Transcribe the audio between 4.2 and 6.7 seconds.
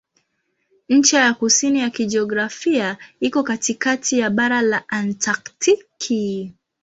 bara la Antaktiki.